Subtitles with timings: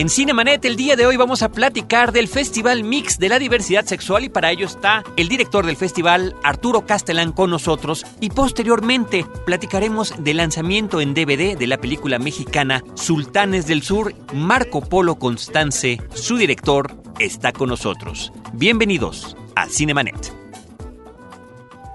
[0.00, 3.84] En Cinemanet el día de hoy vamos a platicar del Festival Mix de la Diversidad
[3.84, 9.26] Sexual y para ello está el director del festival, Arturo Castellán, con nosotros y posteriormente
[9.44, 14.14] platicaremos del lanzamiento en DVD de la película mexicana Sultanes del Sur.
[14.32, 18.32] Marco Polo Constance, su director, está con nosotros.
[18.54, 20.32] Bienvenidos a Cinemanet.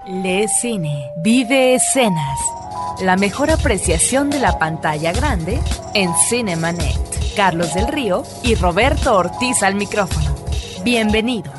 [0.07, 2.64] Le Cine, vive escenas.
[3.01, 5.59] La mejor apreciación de la pantalla grande
[5.93, 6.97] en Cinemanet.
[7.35, 10.33] Carlos del Río y Roberto Ortiz al micrófono.
[10.83, 11.53] Bienvenidos.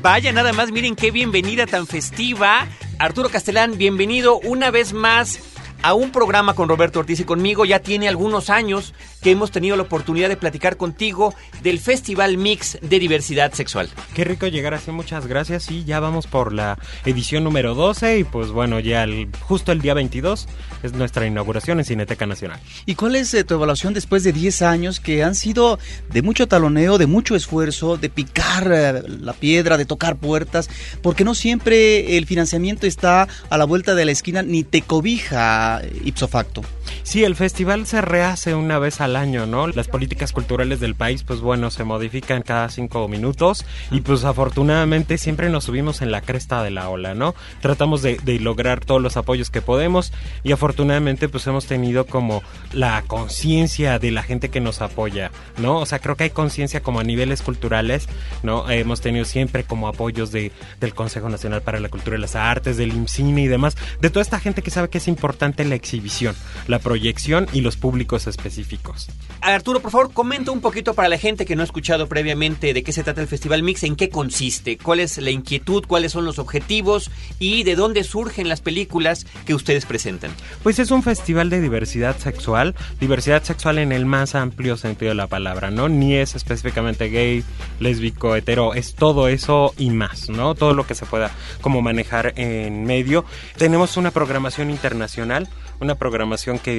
[0.00, 2.66] Vaya, nada más, miren qué bienvenida tan festiva.
[2.98, 5.38] Arturo Castellán, bienvenido una vez más
[5.82, 7.64] a un programa con Roberto Ortiz y conmigo.
[7.64, 12.78] Ya tiene algunos años que hemos tenido la oportunidad de platicar contigo del Festival Mix
[12.80, 13.88] de Diversidad Sexual.
[14.14, 15.70] Qué rico llegar así, muchas gracias.
[15.70, 19.06] Y ya vamos por la edición número 12 y pues bueno, ya
[19.40, 20.48] justo el día 22
[20.82, 22.60] es nuestra inauguración en Cineteca Nacional.
[22.86, 25.78] ¿Y cuál es eh, tu evaluación después de 10 años que han sido
[26.10, 30.68] de mucho taloneo, de mucho esfuerzo, de picar eh, la piedra, de tocar puertas?
[31.02, 35.71] Porque no siempre el financiamiento está a la vuelta de la esquina ni te cobija
[35.80, 36.62] ipso facto.
[37.04, 39.66] Sí, el festival se rehace una vez al año, ¿no?
[39.66, 45.18] Las políticas culturales del país, pues bueno, se modifican cada cinco minutos y pues afortunadamente
[45.18, 47.34] siempre nos subimos en la cresta de la ola, ¿no?
[47.60, 53.02] Tratamos de, lograr todos los apoyos que podemos y afortunadamente pues hemos tenido como la
[53.02, 55.78] conciencia de la gente que nos apoya, ¿no?
[55.78, 58.08] O sea, creo que hay conciencia como a niveles culturales,
[58.42, 58.70] ¿no?
[58.70, 62.76] hemos tenido siempre como apoyos de, del Consejo Nacional para la Cultura y las Artes,
[62.76, 66.34] del IMCINE y demás, de toda esta gente que sabe que es importante la exhibición,
[66.68, 69.08] la proyección y los públicos específicos.
[69.40, 72.82] Arturo, por favor, comenta un poquito para la gente que no ha escuchado previamente de
[72.82, 76.26] qué se trata el Festival Mix, en qué consiste, cuál es la inquietud, cuáles son
[76.26, 80.32] los objetivos y de dónde surgen las películas que ustedes presentan.
[80.62, 85.14] Pues es un festival de diversidad sexual, diversidad sexual en el más amplio sentido de
[85.14, 85.88] la palabra, ¿no?
[85.88, 87.42] Ni es específicamente gay,
[87.80, 90.54] lésbico, hetero, es todo eso y más, ¿no?
[90.54, 91.30] Todo lo que se pueda
[91.62, 93.24] como manejar en medio.
[93.56, 95.48] Tenemos una programación internacional
[95.82, 96.74] una programación que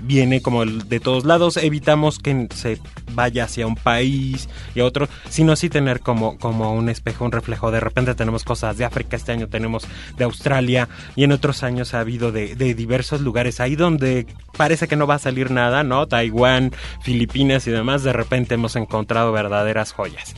[0.00, 1.56] viene como de todos lados.
[1.56, 2.78] Evitamos que se
[3.12, 7.32] vaya hacia un país y a otro, sino así tener como, como un espejo, un
[7.32, 7.70] reflejo.
[7.70, 9.86] De repente tenemos cosas de África, este año tenemos
[10.16, 13.60] de Australia y en otros años ha habido de, de diversos lugares.
[13.60, 14.26] Ahí donde
[14.56, 16.06] parece que no va a salir nada, ¿no?
[16.06, 20.34] Taiwán, Filipinas y demás, de repente hemos encontrado verdaderas joyas.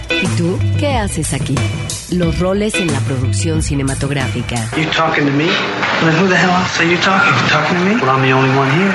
[0.09, 1.55] ¿Y tú qué haces aquí?
[2.09, 4.69] Los roles en la producción cinematográfica.
[4.77, 5.47] You talking to me?
[6.03, 7.33] Well, who the hell else are you talking?
[7.33, 7.95] You talking to me?
[7.95, 8.93] Well, I'm the only one here.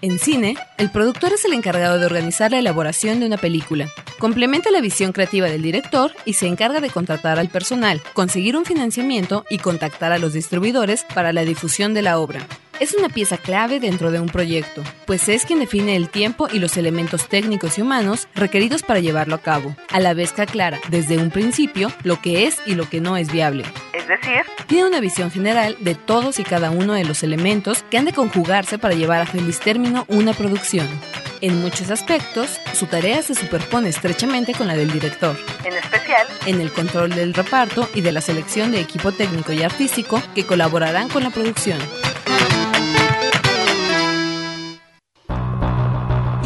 [0.00, 3.88] En cine, el productor es el encargado de organizar la elaboración de una película.
[4.18, 8.64] Complementa la visión creativa del director y se encarga de contratar al personal, conseguir un
[8.64, 12.46] financiamiento y contactar a los distribuidores para la difusión de la obra.
[12.82, 16.58] Es una pieza clave dentro de un proyecto, pues es quien define el tiempo y
[16.58, 20.80] los elementos técnicos y humanos requeridos para llevarlo a cabo, a la vez que aclara
[20.88, 23.62] desde un principio lo que es y lo que no es viable.
[23.92, 27.98] Es decir, Tiene una visión general de todos y cada uno de los elementos que
[27.98, 30.88] han de conjugarse para llevar a feliz término una producción.
[31.40, 36.60] En muchos aspectos, su tarea se superpone estrechamente con la del director, en especial, en
[36.60, 41.08] el control del reparto y de la selección de equipo técnico y artístico que colaborarán
[41.08, 41.78] con la producción.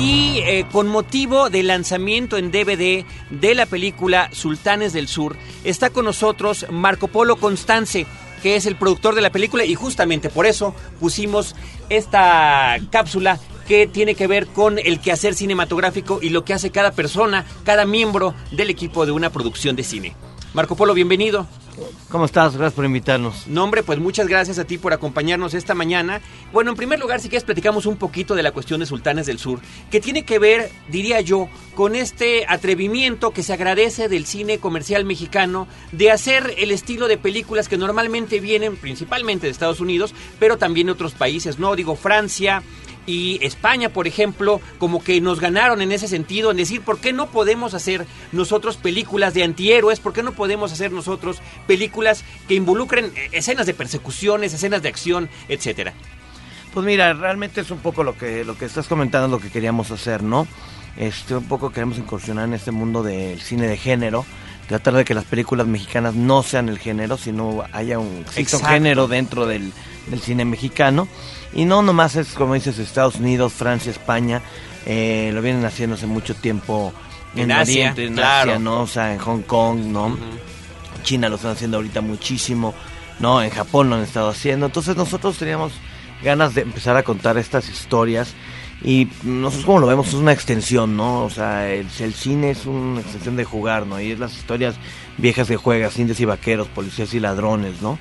[0.06, 5.90] Y eh, con motivo del lanzamiento en DVD de la película Sultanes del Sur, está
[5.90, 8.06] con nosotros Marco Polo Constance,
[8.40, 11.56] que es el productor de la película y justamente por eso pusimos
[11.88, 16.92] esta cápsula que tiene que ver con el quehacer cinematográfico y lo que hace cada
[16.92, 20.14] persona, cada miembro del equipo de una producción de cine.
[20.54, 21.48] Marco Polo, bienvenido.
[22.08, 22.56] ¿Cómo estás?
[22.56, 23.46] Gracias por invitarnos.
[23.46, 26.20] No, hombre, pues muchas gracias a ti por acompañarnos esta mañana.
[26.52, 29.38] Bueno, en primer lugar, si quieres platicamos un poquito de la cuestión de Sultanes del
[29.38, 34.58] Sur, que tiene que ver, diría yo, con este atrevimiento que se agradece del cine
[34.58, 40.14] comercial mexicano de hacer el estilo de películas que normalmente vienen principalmente de Estados Unidos,
[40.38, 41.76] pero también de otros países, ¿no?
[41.76, 42.62] Digo, Francia,
[43.06, 47.12] y España, por ejemplo, como que nos ganaron en ese sentido, en decir, ¿por qué
[47.12, 50.00] no podemos hacer nosotros películas de antihéroes?
[50.00, 54.88] ¿Por qué no podemos hacer nosotros películas que involucren eh, escenas de persecuciones, escenas de
[54.88, 55.94] acción, etcétera?
[56.74, 59.90] Pues mira, realmente es un poco lo que lo que estás comentando, lo que queríamos
[59.90, 60.46] hacer, ¿no?
[60.96, 64.26] Este, un poco queremos incursionar en este mundo del cine de género,
[64.68, 69.06] tratar de que las películas mexicanas no sean el género, sino haya un, un género
[69.08, 69.72] dentro del,
[70.06, 71.08] del cine mexicano.
[71.52, 74.42] Y no nomás es, como dices, Estados Unidos, Francia, España,
[74.84, 76.92] eh, lo vienen haciendo hace mucho tiempo
[77.34, 78.52] En en, Asia, Oriente, en claro.
[78.52, 78.82] Asia, ¿no?
[78.82, 80.16] O sea, en Hong Kong, ¿no?
[81.02, 82.74] China lo están haciendo ahorita muchísimo,
[83.20, 83.42] ¿no?
[83.42, 84.66] En Japón lo han estado haciendo.
[84.66, 85.72] Entonces nosotros teníamos
[86.22, 88.34] ganas de empezar a contar estas historias
[88.82, 91.24] y nosotros como lo vemos es una extensión, ¿no?
[91.24, 94.00] O sea, el, el cine es una extensión de jugar, ¿no?
[94.00, 94.76] Y es las historias
[95.16, 97.98] viejas que juegas, indios y vaqueros, policías y ladrones, ¿no?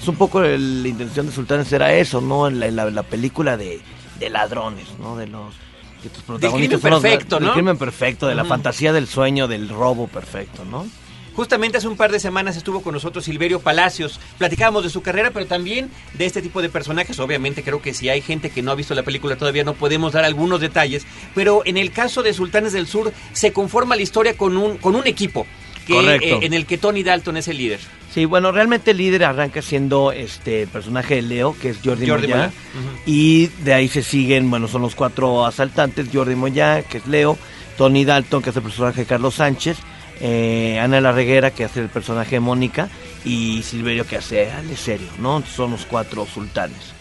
[0.00, 2.48] Es un poco el- la intención de Sultanes era eso, ¿no?
[2.50, 3.80] La, la, la película de,
[4.18, 5.16] de ladrones, ¿no?
[5.16, 5.54] De los...
[6.02, 7.52] Que tus protagonistas crimen los- perfecto, del ¿no?
[7.54, 10.86] crimen perfecto, de la fantasía del sueño, del robo perfecto, ¿no?
[11.34, 14.18] Justamente hace un par de semanas estuvo con nosotros Silverio Palacios.
[14.38, 17.18] Platicábamos de su carrera, pero también de este tipo de personajes.
[17.20, 20.12] Obviamente creo que si hay gente que no ha visto la película todavía no podemos
[20.12, 21.06] dar algunos detalles.
[21.36, 24.96] Pero en el caso de Sultanes del Sur se conforma la historia con un, con
[24.96, 25.46] un equipo.
[25.88, 27.80] Que, eh, en el que Tony Dalton es el líder.
[28.12, 32.28] Sí, bueno, realmente el líder arranca siendo este personaje de Leo, que es Jordi, Jordi
[32.28, 33.00] Moya, Moya.
[33.06, 37.38] y de ahí se siguen, bueno, son los cuatro asaltantes, Jordi Moya, que es Leo,
[37.76, 39.78] Tony Dalton, que es el personaje de Carlos Sánchez,
[40.20, 42.88] eh, Ana La Reguera, que hace el personaje de Mónica,
[43.24, 45.42] y Silverio, que hace al serio, ¿no?
[45.44, 46.97] Son los cuatro sultanes.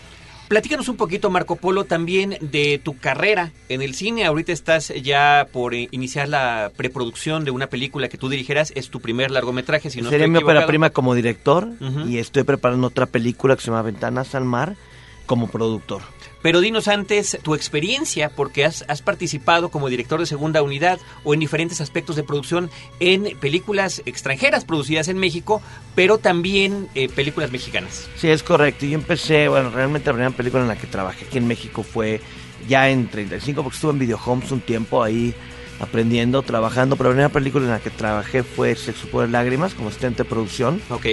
[0.48, 4.26] Platícanos un poquito, Marco Polo, también de tu carrera en el cine.
[4.26, 8.72] Ahorita estás ya por iniciar la preproducción de una película que tú dirigieras.
[8.76, 11.70] Es tu primer largometraje, si no Sería estoy mi ópera prima como director,
[12.08, 14.78] y estoy preparando otra película que se llama Ventanas al Mar
[15.26, 16.02] como productor.
[16.42, 21.34] Pero dinos antes tu experiencia, porque has, has participado como director de segunda unidad o
[21.34, 25.62] en diferentes aspectos de producción en películas extranjeras producidas en México,
[25.96, 28.08] pero también eh, películas mexicanas.
[28.18, 28.86] Sí, es correcto.
[28.86, 32.22] Yo empecé, bueno, realmente la primera película en la que trabajé aquí en México fue
[32.68, 35.34] ya en 35, porque estuve en Video Homes un tiempo ahí
[35.80, 36.96] aprendiendo, trabajando.
[36.96, 40.30] Pero la primera película en la que trabajé fue Sexo por Lágrimas, como asistente de
[40.30, 40.82] producción.
[40.90, 41.06] Ok.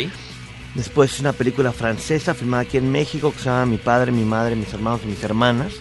[0.74, 4.56] Después una película francesa filmada aquí en México que se llama Mi padre, mi madre,
[4.56, 5.72] mis hermanos y mis hermanas.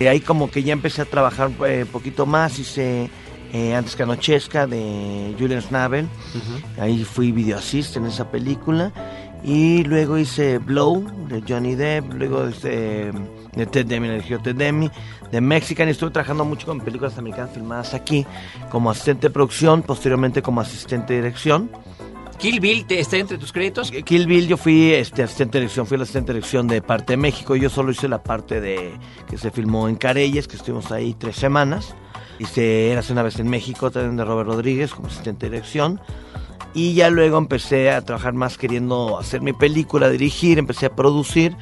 [0.00, 3.10] Y ahí como que ya empecé a trabajar un poquito más, hice
[3.52, 6.08] eh, Antes que anochezca de Julian Schnabel.
[6.80, 8.92] Ahí fui video assist en esa película.
[9.44, 13.12] Y luego hice Blow de Johnny Depp, luego hice,
[13.54, 14.90] de Ted Demi, Ted Demi,
[15.30, 15.88] de Mexican.
[15.88, 18.26] Y estuve trabajando mucho con películas americanas filmadas aquí
[18.70, 21.70] como asistente de producción, posteriormente como asistente de dirección.
[22.38, 23.90] Kill Bill te, está entre tus créditos.
[23.90, 27.14] Kill Bill, yo fui este, asistente de dirección, fui el asistente de dirección de parte
[27.14, 27.56] de México.
[27.56, 28.92] Yo solo hice la parte de
[29.28, 31.94] que se filmó en Careyes, que estuvimos ahí tres semanas.
[32.38, 36.00] Hice Érase una vez en México, también de Robert Rodríguez, como asistente de dirección.
[36.74, 41.56] Y ya luego empecé a trabajar más queriendo hacer mi película, dirigir, empecé a producir.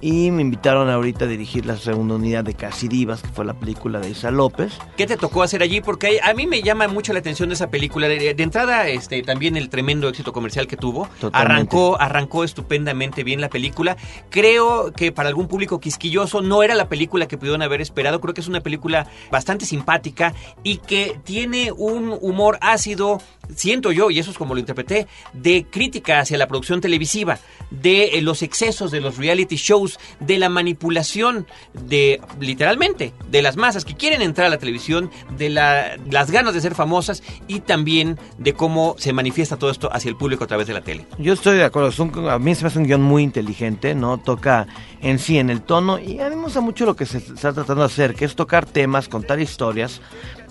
[0.00, 3.54] Y me invitaron ahorita a dirigir la segunda unidad de Casi Divas, que fue la
[3.54, 4.72] película de Isa López.
[4.96, 5.80] ¿Qué te tocó hacer allí?
[5.80, 8.08] Porque a mí me llama mucho la atención de esa película.
[8.08, 11.08] De, de entrada, este, también el tremendo éxito comercial que tuvo.
[11.20, 11.36] Totalmente.
[11.36, 13.96] Arrancó, arrancó estupendamente bien la película.
[14.30, 18.20] Creo que para algún público quisquilloso no era la película que pudieron haber esperado.
[18.20, 23.20] Creo que es una película bastante simpática y que tiene un humor ácido,
[23.54, 27.38] siento yo, y eso es como lo interpreté, de crítica hacia la producción televisiva,
[27.70, 33.56] de eh, los excesos de los reality shows, de la manipulación de, literalmente, de las
[33.56, 37.60] masas que quieren entrar a la televisión, de la- las ganas de ser famosas y
[37.60, 41.06] también de cómo se manifiesta todo esto hacia el público a través de la tele.
[41.18, 43.94] Yo estoy de acuerdo, es un- a mí se me hace un guion muy inteligente,
[43.94, 44.18] ¿no?
[44.18, 44.66] Toca
[45.02, 47.52] en sí, en el tono, y a mí me gusta mucho lo que se está
[47.52, 50.00] tratando de hacer, que es tocar temas, contar historias.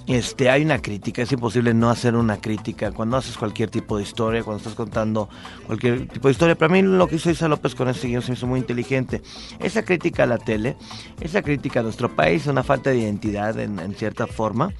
[0.08, 4.04] Este, hay una crítica, es imposible no hacer una crítica cuando haces cualquier tipo de
[4.04, 5.30] historia, cuando estás contando
[5.66, 6.56] cualquier tipo de historia.
[6.56, 9.24] Para mí lo que hizo Isa López con ese guion se hizo muy inteligente.
[9.60, 10.78] Esa crítica a la tele,
[11.22, 14.72] esa crítica a nuestro país, una falta de identidad en, en cierta forma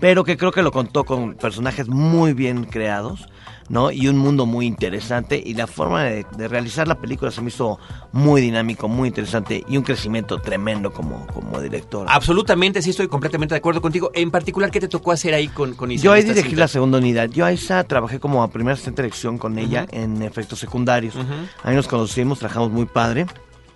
[0.00, 3.28] pero que creo que lo contó con personajes muy bien creados,
[3.68, 3.90] ¿no?
[3.90, 7.48] Y un mundo muy interesante y la forma de, de realizar la película se me
[7.48, 7.78] hizo
[8.12, 12.06] muy dinámico, muy interesante y un crecimiento tremendo como, como director.
[12.08, 14.10] Absolutamente, sí estoy completamente de acuerdo contigo.
[14.14, 16.60] En particular, ¿qué te tocó hacer ahí con, con Isa Yo ahí dirigí cinta?
[16.60, 17.28] la segunda unidad.
[17.28, 21.14] Yo a Isa trabajé como a primera asistente de dirección con ella en efectos secundarios.
[21.62, 23.26] Ahí nos conocimos, trabajamos muy padre.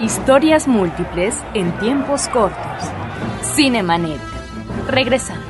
[0.01, 3.08] Historias múltiples en tiempos cortos.
[3.43, 4.21] Cinemanet.
[4.89, 5.48] Regresamos.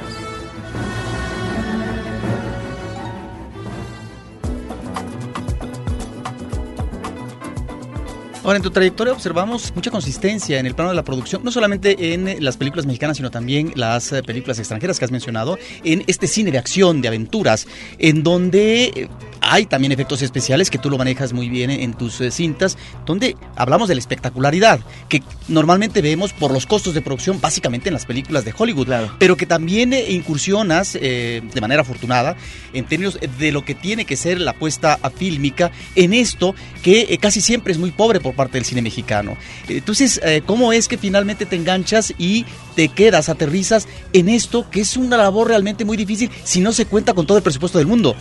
[8.49, 12.15] Ahora, en tu trayectoria observamos mucha consistencia en el plano de la producción, no solamente
[12.15, 16.27] en las películas mexicanas, sino también las eh, películas extranjeras que has mencionado, en este
[16.27, 17.67] cine de acción, de aventuras,
[17.99, 19.09] en donde eh,
[19.43, 23.37] hay también efectos especiales que tú lo manejas muy bien en tus eh, cintas, donde
[23.55, 28.07] hablamos de la espectacularidad, que normalmente vemos por los costos de producción, básicamente en las
[28.07, 28.89] películas de Hollywood,
[29.19, 32.35] pero que también incursionas de manera afortunada
[32.73, 37.19] en términos de lo que tiene que ser la puesta a fílmica en esto que
[37.21, 39.37] casi siempre es muy pobre por parte del cine mexicano.
[39.69, 44.81] Entonces, eh, ¿cómo es que finalmente te enganchas y te quedas, aterrizas en esto que
[44.81, 47.87] es una labor realmente muy difícil si no se cuenta con todo el presupuesto del
[47.87, 48.17] mundo?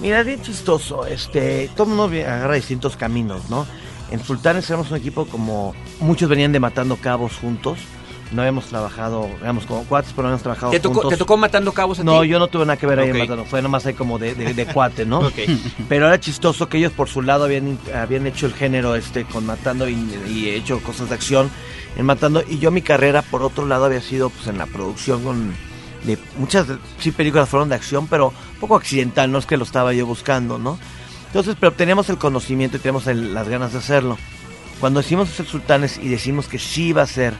[0.00, 1.06] Mira, bien chistoso.
[1.06, 3.66] Este, todo el mundo agarra distintos caminos, ¿no?
[4.10, 7.78] En Sultanes éramos un equipo como muchos venían de matando cabos juntos
[8.32, 11.72] no habíamos trabajado, digamos, como cuates, pero no habíamos trabajado ¿Te tocó, ¿Te tocó matando
[11.72, 13.94] cabos a No, yo no tuve nada que ver ahí en matando, fue nomás ahí
[13.94, 15.30] como de, de, cuate, ¿no?
[15.88, 19.46] Pero era chistoso que ellos por su lado habían, habían hecho el género este con
[19.46, 19.94] matando y,
[20.28, 21.50] y, hecho cosas de acción
[21.96, 25.22] en matando, y yo mi carrera por otro lado había sido pues en la producción
[25.24, 25.54] con
[26.04, 26.66] de muchas
[26.98, 30.06] sí películas fueron de acción, pero un poco accidental, no es que lo estaba yo
[30.06, 30.78] buscando, ¿no?
[31.26, 34.16] Entonces, pero teníamos el conocimiento y teníamos las ganas de hacerlo.
[34.80, 37.34] Cuando hicimos ser sultanes y decimos que sí iba a ser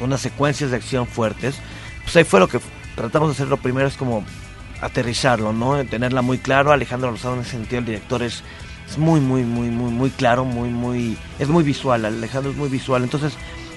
[0.00, 1.56] unas secuencias de acción fuertes,
[2.02, 2.60] pues ahí fue lo que
[2.96, 3.48] tratamos de hacer.
[3.48, 4.24] Lo primero es como
[4.80, 5.84] aterrizarlo, ¿no?
[5.84, 6.72] Tenerla muy claro.
[6.72, 8.42] Alejandro Lozano en ese sentido, el director es,
[8.98, 12.04] muy, muy, muy, muy, muy claro, muy, muy, es muy visual.
[12.04, 13.34] Alejandro es muy visual, entonces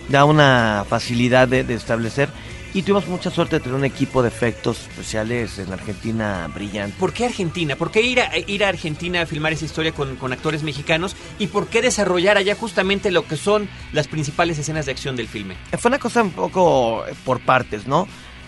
[0.09, 2.29] da una facilidad de establecer
[2.73, 6.95] y tuvimos mucha suerte de tener un equipo de efectos especiales en Argentina brillante.
[6.99, 7.75] ¿Por qué Argentina?
[7.75, 11.15] ¿Por qué ir a, ir a Argentina a filmar esa historia con, con, actores mexicanos?
[11.39, 15.27] ¿Y por qué desarrollar allá justamente lo que son las principales escenas de acción del
[15.27, 15.55] filme?
[15.77, 18.07] Fue una cosa un poco eh, por partes, ¿no?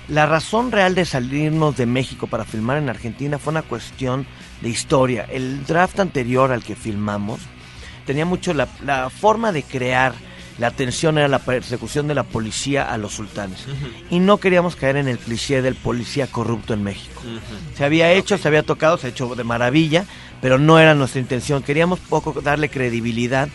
[0.09, 4.25] La razón real de salirnos de México para filmar en Argentina fue una cuestión
[4.61, 5.25] de historia.
[5.29, 7.41] El draft anterior al que filmamos
[8.05, 10.13] tenía mucho la, la forma de crear
[10.59, 13.65] la atención era la persecución de la policía a los sultanes.
[14.09, 17.21] Y no queríamos caer en el cliché del policía corrupto en México.
[17.75, 20.05] Se había hecho, se había tocado, se ha hecho de maravilla,
[20.41, 21.63] pero no era nuestra intención.
[21.63, 23.47] Queríamos poco darle credibilidad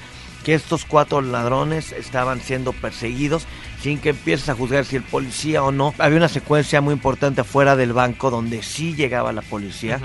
[0.44, 3.46] que estos cuatro ladrones estaban siendo perseguidos
[3.82, 5.92] sin que empieces a juzgar si el policía o no.
[5.98, 10.00] Había una secuencia muy importante afuera del banco donde sí llegaba la policía.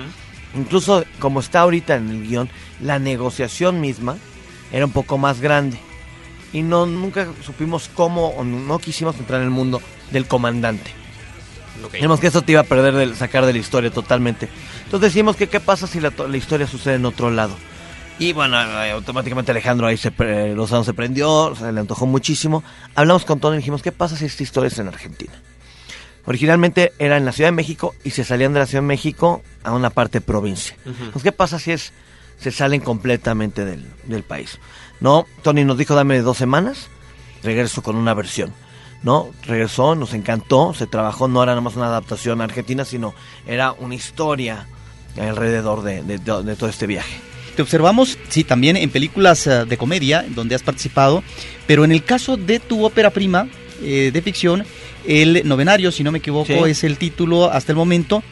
[0.53, 2.49] Incluso como está ahorita en el guion,
[2.81, 4.17] la negociación misma
[4.73, 5.79] era un poco más grande
[6.53, 9.81] y no nunca supimos cómo o no quisimos entrar en el mundo
[10.11, 10.91] del comandante.
[11.85, 12.01] Okay.
[12.19, 14.49] que eso te iba a perder de sacar de la historia totalmente.
[14.83, 17.55] Entonces decimos que qué pasa si la, historia sucede en otro lado.
[18.17, 22.63] Y bueno, eh, automáticamente Alejandro ahí se, años se prendió, se le antojó muchísimo.
[22.95, 25.33] Hablamos con Tony y dijimos, ¿qué pasa si esta historia es en Argentina?
[26.25, 29.41] Originalmente era en la Ciudad de México y se salían de la Ciudad de México
[29.63, 30.75] a una parte provincia.
[31.23, 31.93] ¿qué pasa si es
[32.39, 34.59] se salen completamente del, del país?
[34.99, 35.25] ¿No?
[35.43, 36.87] Tony nos dijo, dame dos semanas,
[37.43, 38.53] regreso con una versión.
[39.03, 39.29] ¿no?
[39.45, 43.13] Regresó, nos encantó, se trabajó, no era nada más una adaptación argentina, sino
[43.47, 44.67] era una historia
[45.19, 47.19] alrededor de, todo este viaje.
[47.55, 51.23] Te observamos, sí, también en películas eh, de comedia, donde has participado,
[51.67, 53.47] pero en el caso de tu ópera prima
[53.81, 54.65] eh, de ficción,
[55.05, 58.23] El Novenario, si no me equivoco, es el título hasta el momento,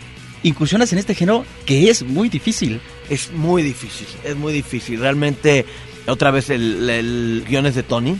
[0.43, 2.79] incursionas en este género que es muy difícil.
[3.09, 4.99] Es muy difícil, es muy difícil.
[4.99, 5.65] Realmente
[6.07, 8.17] otra vez el, el guion es de Tony.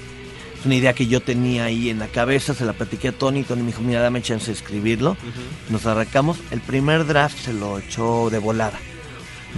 [0.60, 3.44] Es una idea que yo tenía ahí en la cabeza, se la platiqué a Tony.
[3.44, 5.16] Tony me dijo, mira, dame chance de escribirlo.
[5.70, 6.40] Nos arrancamos.
[6.52, 8.80] El primer draft se lo echó de volada.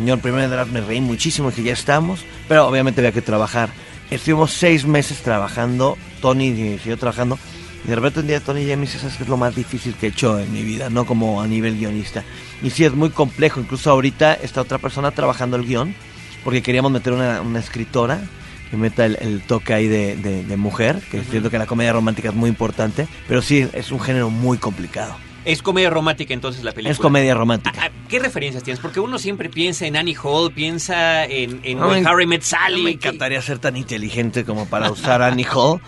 [0.05, 3.69] Yo el primer draft me reí muchísimo, que ya estamos, pero obviamente había que trabajar.
[4.11, 7.37] Estuvimos seis meses trabajando, Tony siguió trabajando.
[7.85, 9.93] Y de repente un día Tony ya me dice, ¿sabes qué es lo más difícil
[9.95, 10.89] que he hecho en mi vida?
[10.89, 12.23] No como a nivel guionista.
[12.61, 13.59] Y sí, es muy complejo.
[13.59, 15.95] Incluso ahorita está otra persona trabajando el guion
[16.43, 18.21] porque queríamos meter una, una escritora
[18.69, 22.35] que meta el, toque ahí de, de, mujer, que siento que la comedia romántica es
[22.35, 25.15] muy importante, pero sí, es un género muy complicado.
[25.45, 26.91] Es comedia romántica entonces la película.
[26.91, 27.79] Es comedia romántica.
[27.81, 28.79] Ah, ah, ¿Qué referencias tienes?
[28.79, 32.83] Porque uno siempre piensa en Annie Hall, piensa en, en Harry Met Sally.
[32.83, 35.81] me encantaría ser tan inteligente como para usar Annie Hall.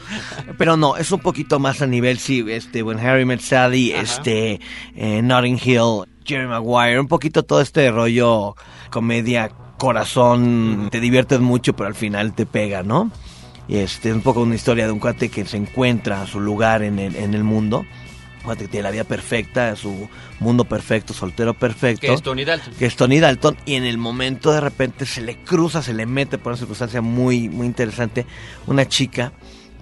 [0.58, 4.60] Pero no, es un poquito más a nivel, sí, este, When Harry Met Sally, este,
[4.96, 8.56] eh, Notting Hill, Jerry Maguire, un poquito todo este rollo
[8.90, 9.50] comedia
[9.82, 13.10] corazón, te diviertes mucho, pero al final te pega, ¿no?
[13.68, 16.40] Y este es un poco una historia de un cuate que se encuentra a su
[16.40, 17.80] lugar en el, en el mundo.
[17.80, 20.08] Un cuate que tiene la vida perfecta, su
[20.40, 22.06] mundo perfecto, soltero perfecto.
[22.06, 22.74] Que es Tony Dalton.
[22.76, 23.58] Que es Tony Dalton.
[23.66, 27.02] Y en el momento de repente se le cruza, se le mete por una circunstancia
[27.02, 28.28] muy, muy interesante,
[28.68, 29.34] una chica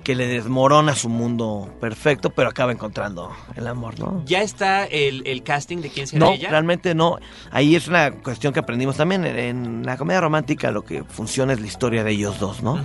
[0.09, 4.23] que le desmorona su mundo perfecto, pero acaba encontrando el amor, ¿no?
[4.25, 6.49] ¿Ya está el, el casting de quién será No, ella?
[6.49, 7.19] realmente no.
[7.51, 9.23] Ahí es una cuestión que aprendimos también.
[9.23, 12.83] En, la comedia romántica lo que funciona es la historia de ellos dos, ¿no?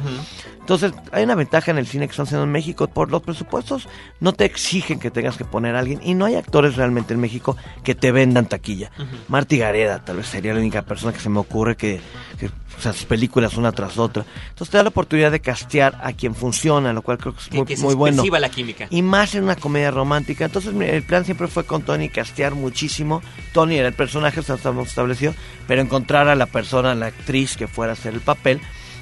[0.61, 2.89] Entonces, hay una ventaja en el cine que están haciendo en México.
[2.89, 3.89] Por los presupuestos
[4.21, 6.01] no te exigen que tengas que poner a alguien.
[6.03, 8.91] Y no hay actores realmente en México que te vendan taquilla.
[9.29, 12.03] Marty Gareda tal vez sería la única persona que se me ocurre que,
[12.39, 14.25] que o sea, sus películas una tras otra.
[14.49, 17.49] Entonces te da la oportunidad de castear a quien funciona, lo cual creo que es
[17.49, 18.17] Que, muy, que se muy bueno.
[18.17, 18.87] perciba la química.
[18.91, 20.45] Y más en una comedia romántica.
[20.45, 23.23] Entonces el plan siempre fue con Tony castear muchísimo.
[23.53, 25.35] Tony era el personaje, eso estamos establecido,
[25.67, 28.61] pero encontrar a la persona, la actriz que fuera a hacer el papel,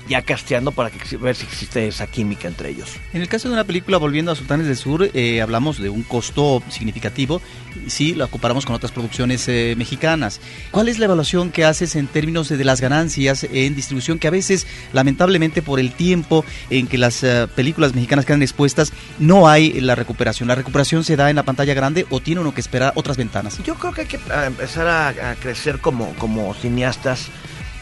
[0.09, 2.91] ya casteando para que ver si existe esa química entre ellos.
[3.13, 6.03] En el caso de una película, volviendo a Sultanes del Sur, eh, hablamos de un
[6.03, 7.41] costo significativo,
[7.87, 10.41] si la comparamos con otras producciones eh, mexicanas.
[10.71, 14.29] ¿Cuál es la evaluación que haces en términos de, de las ganancias en distribución, que
[14.29, 19.49] a veces, lamentablemente, por el tiempo en que las eh, películas mexicanas quedan expuestas, no
[19.49, 20.49] hay la recuperación?
[20.49, 23.59] ¿La recuperación se da en la pantalla grande o tiene uno que esperar otras ventanas?
[23.65, 27.29] Yo creo que hay que ah, empezar a, a crecer como, como cineastas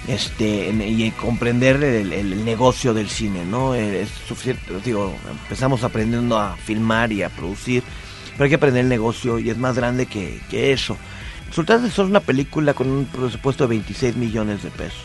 [0.08, 3.74] este y comprender el, el negocio del cine, ¿no?
[3.74, 7.82] Eh, Es suficiente, digo, empezamos aprendiendo a filmar y a producir,
[8.32, 10.96] pero hay que aprender el negocio y es más grande que, que eso.
[11.52, 15.04] Sultanes del Sur es una película con un presupuesto de 26 millones de pesos,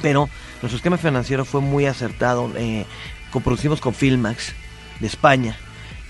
[0.00, 0.28] pero
[0.60, 2.50] nuestro esquema financiero fue muy acertado.
[2.56, 2.86] Eh,
[3.30, 4.52] coproducimos con Filmax
[5.00, 5.56] de España,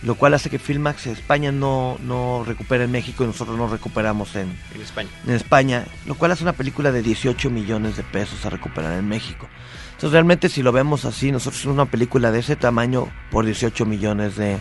[0.02, 4.34] lo cual hace que Filmax España no, no recupere en México y nosotros no recuperamos
[4.36, 5.08] en, En España.
[5.26, 9.08] en España, lo cual hace una película de 18 millones de pesos a recuperar en
[9.08, 9.48] México.
[9.92, 13.86] Entonces realmente si lo vemos así, nosotros hicimos una película de ese tamaño por 18
[13.86, 14.58] millones de,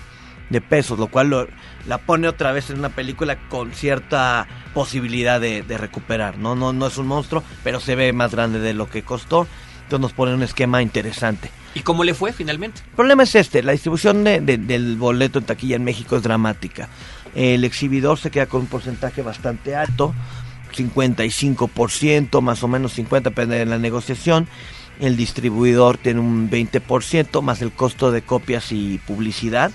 [0.51, 1.47] de pesos, lo cual lo-
[1.87, 6.37] la pone otra vez en una película con cierta posibilidad de, de recuperar.
[6.37, 6.55] ¿no?
[6.55, 9.47] No, no es un monstruo, pero se ve más grande de lo que costó.
[9.83, 11.49] Entonces nos pone un esquema interesante.
[11.73, 12.81] ¿Y cómo le fue finalmente?
[12.89, 16.23] El problema es este, la distribución de- de- del boleto en taquilla en México es
[16.23, 16.89] dramática.
[17.33, 20.13] El exhibidor se queda con un porcentaje bastante alto,
[20.75, 24.47] 55%, más o menos 50%, depende de la negociación.
[24.99, 29.71] El distribuidor tiene un 20%, más el costo de copias y publicidad.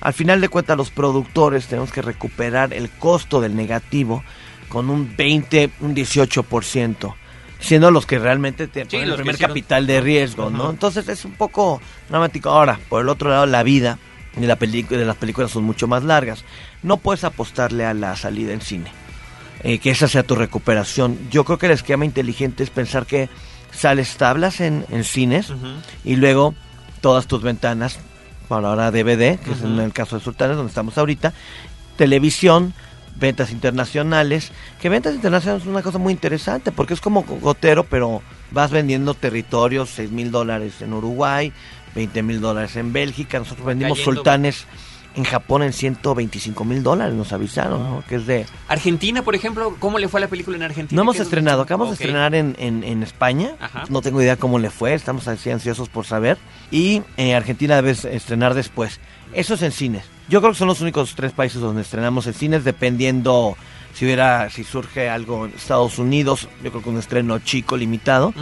[0.00, 4.22] Al final de cuentas, los productores tenemos que recuperar el costo del negativo
[4.68, 7.14] con un 20, un 18%,
[7.64, 10.64] siendo los que realmente te ponen el primer capital de riesgo, ¿no?
[10.64, 10.70] Ajá.
[10.72, 12.50] Entonces es un poco dramático.
[12.50, 13.98] Ahora, por el otro lado, la vida
[14.36, 16.44] de, la película, de las películas son mucho más largas.
[16.82, 18.92] No puedes apostarle a la salida en cine,
[19.62, 21.18] eh, que esa sea tu recuperación.
[21.30, 23.30] Yo creo que el esquema inteligente es pensar que
[23.72, 25.52] sales tablas en, en cines
[26.04, 26.54] y luego
[27.00, 27.98] todas tus ventanas,
[28.46, 31.32] para ahora DVD, que es en el caso de Sultanes, donde estamos ahorita,
[31.96, 32.74] televisión,
[33.16, 34.50] ventas internacionales,
[34.80, 39.14] que ventas internacionales es una cosa muy interesante, porque es como gotero, pero vas vendiendo
[39.14, 41.52] territorios, 6 mil dólares en Uruguay,
[41.94, 44.14] 20 mil dólares en Bélgica, nosotros vendimos Cayendo.
[44.16, 44.66] sultanes
[45.16, 48.04] en Japón en 125 mil dólares, nos avisaron, ¿no?
[48.08, 48.46] Que es de...
[48.66, 50.96] Argentina, por ejemplo, ¿cómo le fue a la película en Argentina?
[50.96, 51.98] No hemos ¿Qué es- estrenado, acabamos Ok.
[51.98, 53.52] de estrenar en, en, en España.
[53.60, 53.84] Ajá.
[53.90, 56.36] No tengo idea cómo le fue, estamos así ansiosos por saber.
[56.72, 58.98] Y eh, Argentina debe estrenar después.
[59.32, 60.04] Eso es en cines.
[60.28, 63.56] Yo creo que son los únicos tres países donde estrenamos en cines, dependiendo
[63.94, 66.48] si hubiera, si surge algo en Estados Unidos.
[66.62, 68.32] Yo creo que un estreno chico, limitado.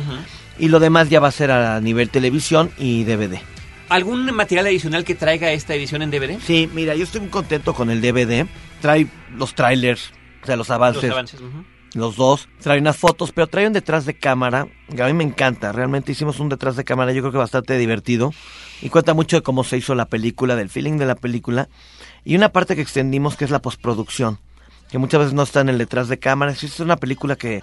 [0.59, 3.41] Y lo demás ya va a ser a nivel televisión y DVD.
[3.89, 6.39] ¿Algún material adicional que traiga esta edición en DVD?
[6.41, 8.47] Sí, mira, yo estoy muy contento con el DVD.
[8.81, 11.05] Trae los trailers, o sea, los avances.
[11.05, 11.41] Los avances.
[11.41, 11.65] ujú.
[11.95, 15.25] los dos, trae unas fotos, pero trae un detrás de cámara, que a mí me
[15.25, 18.33] encanta, realmente hicimos un detrás de cámara, yo creo que bastante divertido,
[18.83, 21.69] y cuenta mucho de cómo se hizo la película, del feeling de la película,
[22.25, 24.39] y una parte que extendimos que es la postproducción,
[24.91, 27.63] que muchas veces no está en el detrás de cámara, es una película que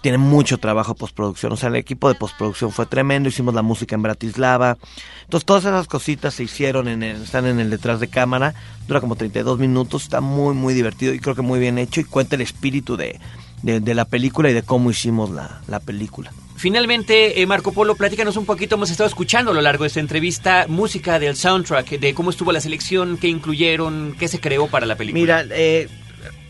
[0.00, 3.94] tiene mucho trabajo postproducción, o sea, el equipo de postproducción fue tremendo, hicimos la música
[3.94, 4.76] en Bratislava,
[5.22, 8.54] entonces todas esas cositas se hicieron, en el, están en el detrás de cámara,
[8.86, 12.00] dura como 32 minutos, está muy, muy divertido y creo que muy bien hecho.
[12.00, 13.18] Y cuenta el espíritu de,
[13.62, 16.32] de, de la película y de cómo hicimos la, la película.
[16.64, 18.76] Finalmente, eh, Marco Polo, platícanos un poquito.
[18.76, 22.52] Hemos estado escuchando a lo largo de esta entrevista música del soundtrack, de cómo estuvo
[22.52, 25.42] la selección, qué incluyeron, qué se creó para la película.
[25.42, 25.90] Mira, eh,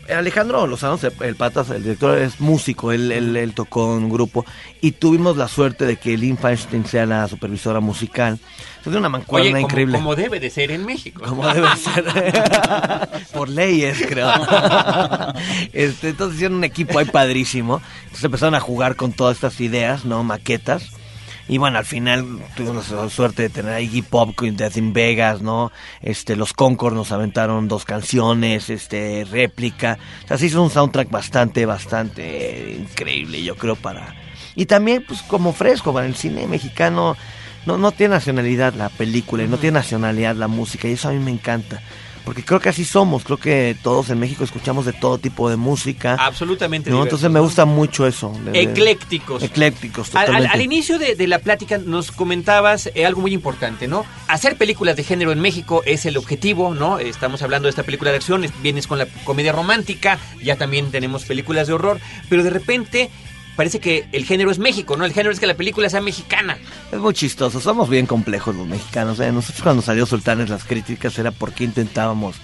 [0.09, 4.45] Alejandro Lozano, el Patas, el director, es músico, él, él, él tocó en un grupo
[4.81, 8.39] y tuvimos la suerte de que Lynn Feinstein sea la supervisora musical.
[8.81, 9.97] Es una mancuerna Oye, como, increíble.
[9.97, 11.23] como debe de ser en México.
[11.27, 12.05] Como debe ser.
[13.33, 14.31] Por leyes, creo.
[15.73, 17.81] este, entonces hicieron un equipo ahí padrísimo.
[18.03, 20.23] Entonces empezaron a jugar con todas estas ideas, ¿no?
[20.23, 20.91] Maquetas.
[21.47, 24.93] Y bueno, al final tuvimos la suerte de tener a Iggy Pop con Death in
[24.93, 25.71] Vegas, ¿no?
[26.01, 29.99] Este, los Concord nos aventaron dos canciones, este, réplica.
[30.23, 34.15] O sea, se hizo un soundtrack bastante, bastante increíble, yo creo, para...
[34.55, 37.15] Y también, pues, como fresco, para el cine mexicano
[37.65, 41.11] no, no tiene nacionalidad la película y no tiene nacionalidad la música y eso a
[41.11, 41.81] mí me encanta
[42.25, 45.55] porque creo que así somos, creo que todos en México escuchamos de todo tipo de
[45.55, 46.15] música.
[46.19, 46.89] Absolutamente.
[46.89, 47.03] ¿no?
[47.03, 48.33] Entonces me gusta mucho eso.
[48.53, 49.43] eclécticos.
[49.43, 50.49] Eclécticos, totalmente.
[50.49, 54.05] Al, inicio de, la plática nos comentabas eh, algo muy importante, ¿no?
[54.27, 56.99] Hacer películas de género en México es el objetivo, ¿no?
[56.99, 61.25] Estamos hablando de esta película de acción, vienes con la comedia romántica, ya también tenemos
[61.25, 63.11] películas de horror, pero de repente
[63.55, 65.05] parece que el género es México, ¿no?
[65.05, 66.57] El género es que la película sea mexicana.
[66.91, 69.19] Es muy chistoso, somos bien complejos los mexicanos.
[69.19, 69.31] ¿eh?
[69.31, 72.35] Nosotros cuando salió Sultanes las críticas era porque intentábamos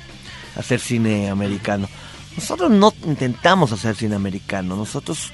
[0.56, 1.88] hacer cine americano.
[2.36, 5.32] Nosotros no intentamos hacer cine americano, nosotros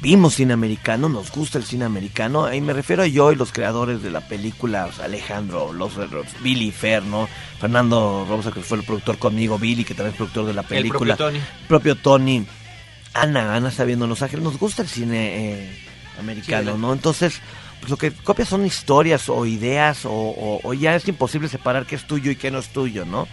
[0.00, 3.52] vimos cine americano, nos gusta el cine americano, y me refiero a yo y los
[3.52, 5.92] creadores de la película, Alejandro, los,
[6.42, 7.28] Billy Fer, ¿no?
[7.60, 11.12] Fernando Rosa, que fue el productor conmigo, Billy, que también es productor de la película.
[11.12, 11.40] El propio Tony.
[11.68, 12.46] propio Tony
[13.14, 15.78] Ana, Ana está viendo Los Ángeles, nos gusta el cine eh,
[16.18, 16.92] americano, ¿no?
[16.92, 17.40] Entonces,
[17.80, 22.06] pues lo que copias son historias o ideas o, ya es imposible separar qué es
[22.06, 23.28] tuyo y qué no es tuyo, ¿no?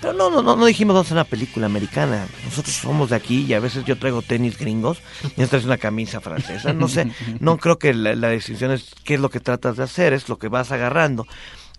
[0.00, 2.28] Pero no, no, no, no dijimos vamos a una película americana.
[2.44, 4.98] Nosotros somos de aquí y a veces yo traigo tenis gringos
[5.36, 6.72] y traes una camisa francesa.
[6.72, 7.10] No sé,
[7.40, 10.28] no creo que la, la, decisión es qué es lo que tratas de hacer, es
[10.28, 11.26] lo que vas agarrando.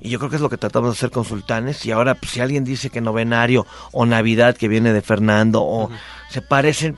[0.01, 1.85] Y yo creo que es lo que tratamos de hacer con Sultanes.
[1.85, 5.89] Y ahora, pues, si alguien dice que Novenario o Navidad que viene de Fernando o
[6.29, 6.97] se parecen,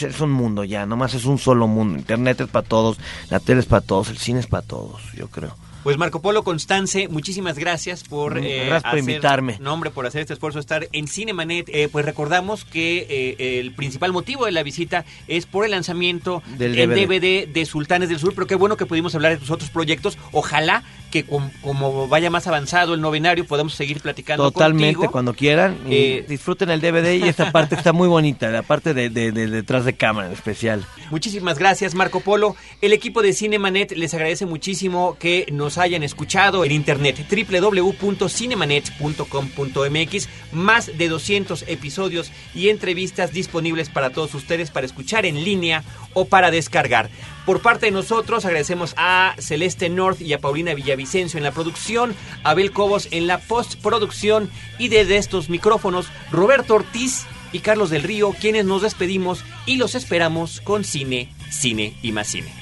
[0.00, 1.98] es un mundo ya, nomás es un solo mundo.
[1.98, 2.98] Internet es para todos,
[3.30, 5.54] la tele es para todos, el cine es para todos, yo creo.
[5.82, 9.58] Pues Marco Polo Constance, muchísimas gracias por, mm, eh, por invitarme.
[9.58, 11.68] Nombre, por hacer este esfuerzo de estar en Cinemanet.
[11.70, 16.40] Eh, pues recordamos que eh, el principal motivo de la visita es por el lanzamiento
[16.56, 17.48] del DVD.
[17.48, 20.18] de Sultanes del Sur, pero qué bueno que pudimos hablar de tus otros proyectos.
[20.30, 25.78] Ojalá que como vaya más avanzado el novenario podamos seguir platicando Totalmente, cuando quieran.
[26.26, 29.92] disfruten el DVD y esta parte está muy bonita, la parte de, de, detrás de
[29.92, 30.84] cámara en especial.
[31.10, 32.56] Muchísimas gracias Marco Polo.
[32.80, 40.98] El equipo de Cinemanet les agradece muchísimo que nos hayan escuchado en internet www.cinemanet.com.mx, más
[40.98, 46.50] de 200 episodios y entrevistas disponibles para todos ustedes para escuchar en línea o para
[46.50, 47.10] descargar.
[47.44, 52.14] Por parte de nosotros agradecemos a Celeste North y a Paulina Villavicencio en la producción,
[52.44, 58.04] a Abel Cobos en la postproducción y desde estos micrófonos Roberto Ortiz y Carlos del
[58.04, 62.61] Río, quienes nos despedimos y los esperamos con cine, cine y más cine.